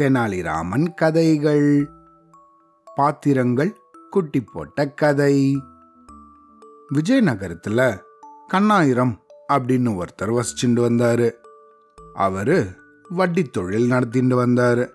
தெனாலிராமன் 0.00 0.94
கதைகள். 0.94 1.90
பாத்திரங்கள் 2.94 3.76
குட்டி 4.10 4.40
போட்ட 4.40 4.88
கதை. 4.88 5.62
விஜயநகரத்துல 6.94 8.00
கண்ணாயிரம் 8.52 9.16
அப்படின்னு 9.52 10.02
ஒருத்தர் 10.02 10.40
வசிச்சுட்டு 10.40 10.80
வந்தாரு. 10.86 11.32
அவரு 12.14 12.66
வட்டி 13.08 13.42
தொழில் 13.42 13.86
நடத்திட்டு 13.86 14.46
வந்தாரு. 14.46 14.90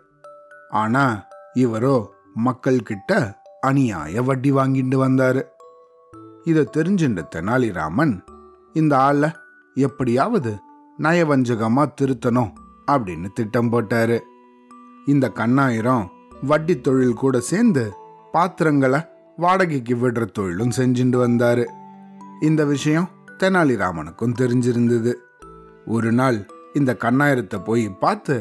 ஆனா 0.70 1.28
இவரோ 1.54 2.08
மக்கள் 2.34 2.80
கிட்ட 2.80 3.42
அநியாய 3.68 4.24
வட்டி 4.24 4.52
வாங்கிட்டு 4.52 4.98
வந்தாரு. 4.98 5.44
இதை 6.44 6.70
தெரிஞ்சுட்ட 6.78 7.28
தெனாலிராமன் 7.36 8.26
இந்த 8.74 8.98
ஆளை 8.98 9.32
எப்படியாவது 9.74 10.60
நயவஞ்சகமா 11.04 11.84
திருத்தணும் 12.02 12.52
அப்படின்னு 12.92 13.28
திட்டம் 13.34 13.72
போட்டாரு. 13.72 14.18
இந்த 15.06 15.32
கண்ணாயிரம் 15.36 16.06
வட்டி 16.42 16.82
தொழில் 16.82 17.14
கூட 17.14 17.40
சேர்ந்து 17.40 17.94
பாத்திரங்களை 18.32 19.00
வாடகைக்கு 19.38 19.96
விடுற 19.96 20.26
தொழிலும் 20.26 20.76
செஞ்சுட்டு 20.78 21.18
வந்தாரு. 21.26 21.66
இந்த 22.42 22.66
விஷயம் 22.66 23.10
தெனாலிராமனுக்கும் 23.40 24.38
தெரிஞ்சிருந்தது. 24.38 25.14
ஒரு 25.86 26.12
நாள் 26.12 26.38
இந்த 26.74 26.98
கண்ணாயிரத்தை 27.00 27.64
போய் 27.64 27.90
பார்த்து 27.90 28.36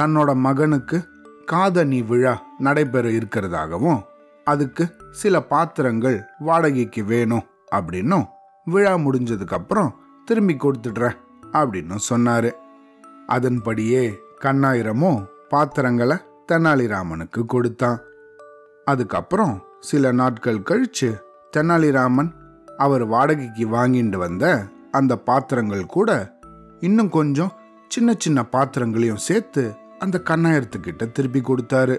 தன்னோட 0.00 0.34
மகனுக்கு 0.34 0.98
காதணி 1.44 2.02
விழா 2.02 2.34
நடைபெற 2.58 3.08
இருக்கிறதாகவும் 3.08 4.00
அதுக்கு 4.44 4.84
சில 5.10 5.34
பாத்திரங்கள் 5.42 6.18
வாடகைக்கு 6.38 7.04
வேணும் 7.04 7.46
அப்படின்னும் 7.74 8.26
விழா 8.64 8.94
முடிஞ்சதுக்கப்புறம் 8.94 9.90
திரும்பி 10.24 10.54
கொடுத்துடுறேன் 10.54 11.18
அப்படின்னு 11.52 11.96
சொன்னாரு. 12.10 12.50
அதன்படியே 13.26 14.02
கண்ணாயிரமும் 14.40 15.26
பாத்திரங்களை 15.48 16.16
தெனாலிராமனுக்கு 16.52 17.44
கொடுத்தான். 17.46 17.98
அதுக்கப்புறம் 18.84 19.62
சில 19.80 20.12
நாட்கள் 20.12 20.58
கழிச்சு 20.58 21.10
தெனாலிராமன் 21.56 22.30
அவர் 22.76 23.04
வாடகைக்கு 23.04 23.64
வாங்கிட்டு 23.68 24.16
வந்த 24.16 24.64
அந்த 24.90 25.16
பாத்திரங்கள் 25.18 25.86
கூட 25.86 26.10
இன்னும் 26.80 27.08
கொஞ்சம் 27.08 27.52
சின்ன 27.88 28.14
சின்ன 28.18 28.40
பாத்திரங்களையும் 28.44 29.24
சேர்த்து 29.28 29.74
அந்த 29.98 30.22
கண்ணாயிரத்துக்கிட்ட 30.24 31.12
திருப்பி 31.12 31.40
கொடுத்தாரு. 31.40 31.96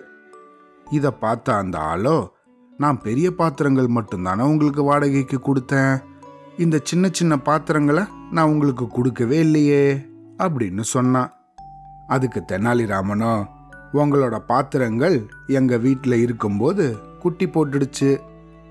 இதை 0.91 1.11
பார்த்த 1.11 1.55
அந்த 1.55 1.77
ஆளோ 1.79 2.17
நான் 2.77 3.01
பெரிய 3.01 3.27
பாத்திரங்கள் 3.31 3.88
மட்டும்தானே 3.88 4.41
உங்களுக்கு 4.41 4.83
வாடகைக்கு 4.83 5.39
கொடுத்தேன்? 5.39 6.03
இந்த 6.57 6.79
சின்ன 6.83 7.09
சின்ன 7.11 7.38
பாத்திரங்களை 7.39 8.03
நான் 8.35 8.51
உங்களுக்கு 8.51 8.87
கொடுக்கவே 8.87 9.39
இல்லையே 9.39 9.83
அப்படின்னு 10.37 10.83
சொன்னான் 10.93 11.33
அதுக்கு 12.07 12.39
தெனாலிராமனோ 12.51 13.33
உங்களோட 13.93 14.35
பாத்திரங்கள் 14.47 15.17
எங்கள் 15.47 15.79
வீட்டில் 15.79 16.15
இருக்கும்போது 16.21 16.85
குட்டி 17.19 17.45
போட்டுடுச்சு. 17.47 18.19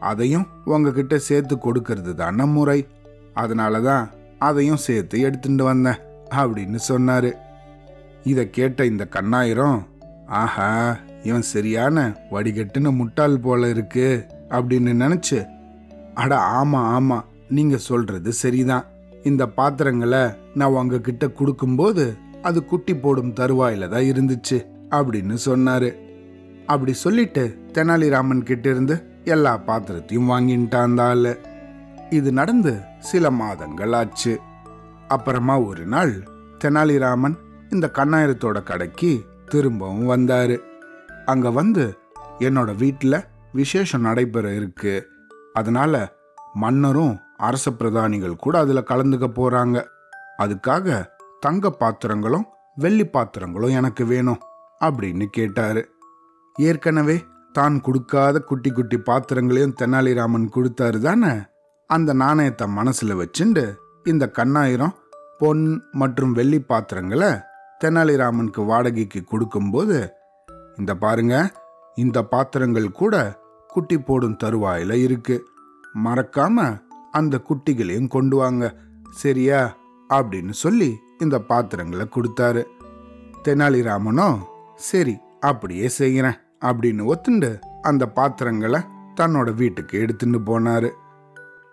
அதையும் 0.01 0.47
உங்ககிட்ட 0.65 1.17
சேர்த்து 1.19 1.55
கொடுக்கறது 1.57 2.15
தானே 2.15 2.45
முறை. 2.45 2.87
அதனால 3.35 3.81
தான் 3.81 4.11
அதையும் 4.39 4.85
சேர்த்து 4.87 5.21
எடுத்துட்டு 5.21 5.65
வந்தேன் 5.65 6.01
அப்படின்னு 6.31 6.79
சொன்னாரு. 6.89 7.31
இதை 8.25 8.51
கேட்ட 8.51 8.85
இந்த 8.85 9.05
கண்ணாயிரம் 9.11 9.79
ஆஹா 10.27 10.97
இவன் 11.23 11.47
சரியான 11.55 11.97
வடிகட்டுன்னு 12.31 12.91
முட்டாள் 12.91 13.39
போல 13.39 13.69
இருக்கு 13.69 14.27
அப்படின்னு 14.49 14.93
நினச்சி 15.05 15.39
அட 16.15 16.33
ஆமாம் 16.59 16.89
ஆமாம் 16.95 17.29
நீங்கள் 17.49 17.87
சொல்கிறது 17.91 18.33
சரிதான். 18.33 18.85
இந்த 19.23 19.47
பாத்திரங்களை 19.49 20.23
நான் 20.55 20.71
உங்ககிட்ட 20.71 21.29
கொடுக்கும்போது 21.29 22.17
அது 22.43 22.65
குட்டி 22.65 22.97
போடும் 22.97 23.35
தருவாயில 23.35 23.89
தான் 23.89 24.09
இருந்துச்சு 24.13 24.59
அப்படின்னு 24.91 25.37
சொன்னாரு. 25.47 25.91
அப்படி 26.67 26.93
சொல்லிட்டு 26.93 27.57
தெனாலிராமன் 27.73 28.43
கிட்ட 28.43 28.71
இருந்து 28.71 29.03
எல்லா 29.25 29.59
பாத்திரத்தையும் 29.59 30.31
வாங்கிட்டான் 30.31 31.01
ஆளு 31.01 31.41
இது 32.11 32.33
நடந்து 32.33 32.81
சில 32.99 33.31
மாதங்கள் 33.31 33.93
ஆச்சு. 33.93 34.41
அப்புறமா 35.09 35.61
ஒரு 35.61 35.87
நாள் 35.87 36.15
தெனாலிராமன் 36.65 37.37
இந்த 37.71 37.91
கண்ணாயிரத்தோட 37.95 38.63
கடைக்கு 38.63 39.25
திரும்பவும் 39.49 40.11
வந்தாரு. 40.11 40.59
அங்க 41.25 41.51
வந்து 41.51 41.99
என்னோட 42.39 42.77
வீட்டில் 42.77 43.25
விசேஷம் 43.53 44.01
நடைபெற 44.01 44.55
இருக்கு. 44.55 45.09
அதனால 45.53 46.13
மன்னரும் 46.55 47.21
அரச 47.47 47.67
பிரதானிகள் 47.71 48.43
கூட 48.45 48.55
அதில் 48.65 48.89
கலந்துக்க 48.91 49.27
போறாங்க. 49.39 49.77
அதுக்காக 50.43 50.87
தங்க 51.45 51.71
பாத்திரங்களும் 51.83 52.47
வெள்ளி 52.77 53.07
பாத்திரங்களும் 53.15 53.77
எனக்கு 53.79 54.03
வேணும் 54.13 54.41
அப்படின்னு 54.81 55.27
கேட்டாரு. 55.37 55.83
ஏற்கனவே 56.57 57.17
தான் 57.57 57.77
கொடுக்காத 57.87 58.37
குட்டி 58.49 58.71
குட்டி 58.71 58.99
பாத்திரங்களையும் 59.09 59.77
தெனாலிராமன் 59.81 60.47
கொடுத்தாரு 60.55 60.99
தானே? 61.07 61.33
அந்த 61.91 62.11
நாணயத்தை 62.23 62.67
மனசில் 62.79 63.19
வச்சுண்டு 63.21 63.65
இந்த 64.13 64.25
கண்ணாயிரம் 64.39 64.95
பொன் 65.41 65.65
மற்றும் 66.01 66.33
வெள்ளி 66.39 66.61
பாத்திரங்களை 66.71 67.31
தெனாலிராமனுக்கு 67.81 68.63
வாடகைக்கு 68.71 69.21
கொடுக்கும்போது 69.31 69.99
இந்த 70.79 70.93
பாருங்க 71.05 71.35
இந்த 71.97 72.19
பாத்திரங்கள் 72.33 72.89
கூட 73.01 73.15
குட்டி 73.71 73.97
போடும் 73.99 74.41
தருவாயில் 74.43 74.95
இருக்கு. 75.07 75.37
மறக்காம 76.05 76.59
அந்த 77.13 77.41
குட்டிகளையும் 77.49 78.09
கொண்டு 78.09 78.37
வாங்க. 78.37 78.75
சரியா? 79.11 79.77
அப்படின்னு 80.09 80.51
சொல்லி 80.51 80.99
இந்த 81.19 81.39
பாத்திரங்களை 81.39 82.09
கொடுத்தாரு. 82.11 82.65
தெனாலிராமனோ 83.45 84.39
சரி 84.77 85.19
அப்படியே 85.41 85.89
செய்கிறேன் 85.89 86.39
அப்படின்னு 86.61 87.13
ஒத்துண்டு 87.13 87.59
அந்த 87.83 88.07
பாத்திரங்களை 88.09 88.81
தன்னோட 89.17 89.55
வீட்டுக்கு 89.55 89.99
எடுத்துட்டு 89.99 90.39
போனாரு. 90.39 90.91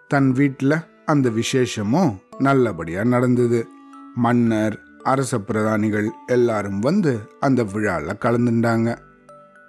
தன் 0.08 0.32
வீட்டில் 0.32 0.76
அந்த 1.06 1.30
விசேஷமும் 1.30 2.16
நல்லபடியா 2.38 3.04
நடந்தது. 3.04 3.68
மன்னர் 4.16 4.80
அரச 5.04 5.38
பிரதானிகள் 5.38 6.10
எல்லாரும் 6.28 6.80
வந்து 6.80 7.30
அந்த 7.40 7.64
விழால 7.64 8.14
கலந்துட்டாங்க 8.20 8.98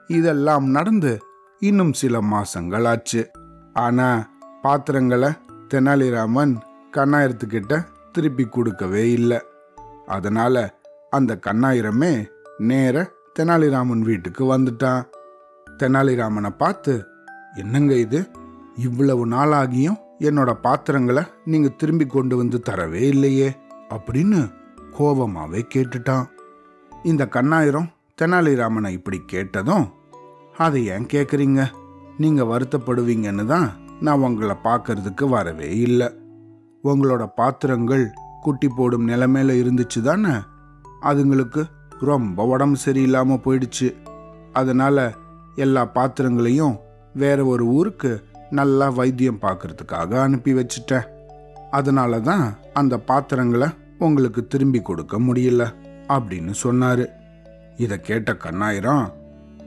இதெல்லாம் 0.07 0.67
நடந்து 0.67 1.21
இன்னும் 1.59 1.93
சில 1.93 2.21
மாசங்கள் 2.21 2.87
ஆச்சு. 2.87 3.31
ஆனா 3.73 4.31
பாத்திரங்களை 4.63 5.31
தெனாலிராமன் 5.75 6.57
கண்ணாயிரத்துக்கிட்ட 6.97 7.87
திருப்பி 8.13 8.45
கொடுக்கவே 8.45 9.11
இல்லை. 9.11 9.39
அதனால 10.07 10.81
அந்த 11.11 11.39
கண்ணாயிரமே 11.47 12.27
நேர 12.59 13.11
தெனாலிராமன் 13.39 13.99
வீட்டுக்கு 13.99 14.59
வந்துட்டான். 14.59 15.03
தெனாலிராமனை 15.79 16.49
பார்த்து 16.49 17.05
என்னங்க 17.55 17.95
இது? 17.95 18.31
இவ்வளவு 18.77 19.27
நாளாகியும் 19.27 19.97
என்னோட 20.19 20.53
பாத்திரங்களை 20.53 21.23
நீங்க 21.45 21.69
திரும்பி 21.69 22.07
கொண்டு 22.07 22.37
வந்து 22.37 22.63
தரவே 22.71 23.03
இல்லையே? 23.03 23.57
அப்படின்னு 23.89 24.53
கோபமாவே 24.99 25.63
கேட்டுட்டான். 25.75 26.25
இந்த 27.03 27.29
கண்ணாயிரம் 27.31 27.89
தெனாலிராமனை 28.23 28.89
இப்படி 28.89 29.23
கேட்டதும் 29.27 29.93
அதை 30.57 30.87
ஏன் 30.87 31.07
கேட்குறீங்க 31.07 31.67
நீங்க 32.19 32.45
வருத்தப்படுவீங்கன்னு 32.45 33.47
தான் 33.47 33.80
நான் 34.01 34.21
உங்களை 34.21 34.57
பார்க்கறதுக்கு 34.65 35.29
வரவே 35.29 35.77
இல்லை. 35.77 36.09
உங்களோட 36.85 37.27
பாத்திரங்கள் 37.37 38.11
குட்டி 38.41 38.69
போடும் 38.69 39.09
நிலைமையில 39.09 39.55
இருந்துச்சு 39.63 40.01
தானே? 40.01 40.33
அதுங்களுக்கு 41.03 41.65
ரொம்ப 42.01 42.45
உடம்பு 42.45 42.79
சரியில்லாம 42.85 43.39
போயிடுச்சு. 43.45 43.95
அதனால 44.53 45.13
எல்லா 45.57 45.85
பாத்திரங்களையும் 45.85 46.79
வேற 47.15 47.45
ஒரு 47.45 47.65
ஊருக்கு 47.65 48.25
நல்லா 48.51 48.89
வைத்தியம் 48.89 49.41
பார்க்கறதுக்காக 49.41 50.21
அனுப்பி 50.21 50.53
வச்சிட்டேன். 50.53 51.07
அதனால 51.71 52.21
தான் 52.21 52.57
அந்த 52.73 52.99
பாத்திரங்களை 52.99 53.69
உங்களுக்கு 53.99 54.47
திரும்பி 54.47 54.83
கொடுக்க 54.83 55.21
முடியல 55.21 55.73
அப்படின்னு 56.09 56.55
சொன்னாரு. 56.63 57.07
இதை 57.77 58.01
கேட்ட 58.01 58.33
கண்ணாயிரம் 58.33 59.13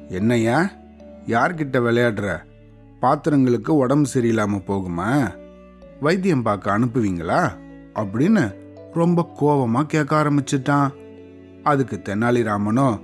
என்னையா 0.09 0.69
யார்கிட்ட 1.27 1.77
விளையாடுற? 1.85 2.37
பாத்திரங்களுக்கு 3.03 3.69
உடம்பு 3.69 4.09
சரியில்லாம 4.13 4.61
போகுமா? 4.67 5.35
வைத்தியம் 6.01 6.41
பார்க்க 6.41 6.79
அனுப்புவீங்களா? 6.79 7.51
அப்படின்னு 7.95 8.55
ரொம்ப 8.93 9.31
கோபமா 9.41 9.85
கேட்க 9.85 10.23
ஆரம்பிச்சிட்டான். 10.23 10.89
அதுக்கு 11.63 12.01
தெனாலிராமனோ 12.03 13.01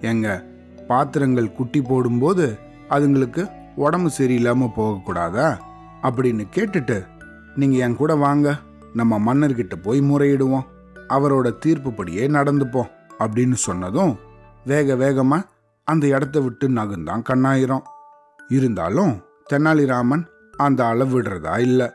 எங்க 0.00 0.44
பாத்திரங்கள் 0.88 1.52
குட்டி 1.52 1.82
போடும்போது 1.82 2.58
அதுங்களுக்கு 2.90 3.50
உடம்பு 3.76 4.10
சரியில்லாம 4.18 4.70
போகக்கூடாதா? 4.76 5.58
அப்படின்னு 6.02 6.46
கேட்டுட்டு 6.54 7.06
நீங்க 7.56 7.76
என் 7.76 7.96
கூட 7.96 8.14
வாங்க 8.14 8.58
நம்ம 8.94 9.34
மன்னர்கிட்ட 9.34 9.82
போய் 9.82 10.00
முறையிடுவோம். 10.00 10.62
அவரோட 11.08 11.54
தீர்ப்புப்படியே 11.66 12.28
நடந்துப்போம். 12.28 12.90
அப்படின்னு 13.18 13.54
சொன்னதும் 13.54 14.18
வேக 14.66 14.94
வேகமா 14.94 15.42
அந்த 15.84 16.06
இடத்த 16.06 16.40
விட்டு 16.40 16.68
நகுந்தான் 16.68 17.22
கண்ணாயிரம். 17.28 17.82
இருந்தாலும் 18.48 19.22
தெனாலிராமன் 19.52 20.24
அந்த 20.56 20.80
ஆளை 20.84 21.14
விடுறதா 21.14 21.58
இல்லை? 21.58 21.88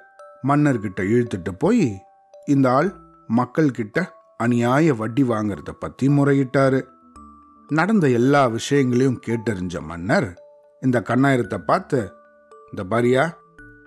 மன்னர்கிட்ட 0.48 1.02
இழுத்துட்டு 1.14 1.52
போய் 1.60 1.98
இந்த 2.46 2.72
ஆள் 2.72 2.90
மக்கள்கிட்ட 3.36 4.04
அநியாய 4.44 4.96
வட்டி 4.96 5.24
வாங்குறத 5.24 5.72
பத்தி 5.80 6.08
முறையிட்டாரு. 6.08 6.80
நடந்த 7.70 8.10
எல்லா 8.10 8.48
விஷயங்களையும் 8.48 9.22
கேட்டறிஞ்ச 9.28 9.80
மன்னர் 9.82 10.30
இந்த 10.82 10.98
கண்ணாயிரத்தை 11.00 11.58
பார்த்து 11.58 12.00
இந்த 12.72 12.96
பாரியா 12.96 13.24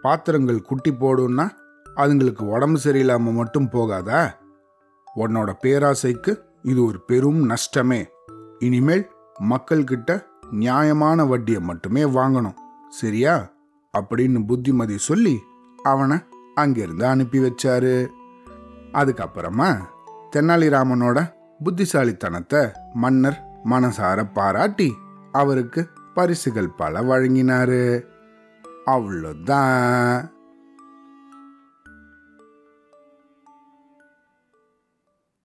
பாத்திரங்கள் 0.02 0.62
குட்டி 0.62 0.92
போடும்னா 0.92 1.46
அதுங்களுக்கு 1.96 2.42
உடம்பு 2.42 2.78
சரியில்லாம 2.84 3.32
மட்டும் 3.32 3.68
போகாதா? 3.70 4.20
உன்னோட 5.16 5.50
பேராசைக்கு 5.62 6.32
இது 6.62 6.84
ஒரு 6.84 6.98
பெரும் 7.00 7.50
நஷ்டமே. 7.50 8.04
இனிமேல் 8.58 9.04
மக்கள்கிட்ட 9.50 10.24
நியாயமான 10.50 11.24
வட்டியை 11.24 11.60
மட்டுமே 11.60 12.02
வாங்கணும். 12.02 12.58
சரியா? 12.90 13.52
அப்படின்னு 13.98 14.46
புத்திமதி 14.46 14.98
சொல்லி 14.98 15.40
அவனை 15.82 16.18
அங்கிருந்து 16.54 17.06
அனுப்பி 17.06 17.38
வச்சாரு. 17.38 18.08
அதுக்கப்புறமா 18.92 19.78
தெனாலிராமனோட 20.36 21.32
புத்திசாலித்தனத்தை 21.64 22.72
மன்னர் 22.92 23.44
மனசார 23.64 24.32
பாராட்டி 24.32 24.96
அவருக்கு 25.32 25.88
பரிசுகள் 26.14 26.68
பல 26.68 27.00
வழங்கினாரு. 27.00 28.02
அவ்வளோதான் 28.86 30.30